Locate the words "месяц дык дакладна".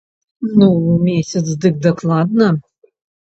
1.09-2.49